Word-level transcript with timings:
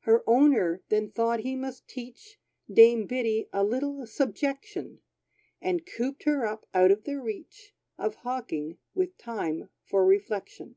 Her 0.00 0.24
owner 0.28 0.82
then 0.88 1.12
thought 1.12 1.38
he 1.38 1.54
must 1.54 1.86
teach 1.86 2.40
Dame 2.68 3.06
Biddy 3.06 3.48
a 3.52 3.62
little 3.62 4.08
subjection; 4.08 5.02
And 5.60 5.86
cooped 5.86 6.24
her 6.24 6.44
up, 6.44 6.66
out 6.74 6.90
of 6.90 7.04
the 7.04 7.20
reach 7.20 7.76
Of 7.96 8.16
hawking, 8.26 8.78
with 8.92 9.16
time 9.18 9.70
for 9.84 10.04
reflection. 10.04 10.74